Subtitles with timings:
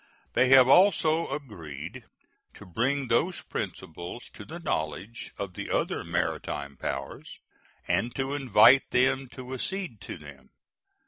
[0.33, 2.05] They have also agreed
[2.55, 7.37] to bring those principles to the knowledge of the other maritime powers
[7.87, 10.49] and to invite them to accede to them.